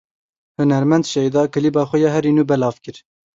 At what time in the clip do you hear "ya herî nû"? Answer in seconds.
2.03-2.43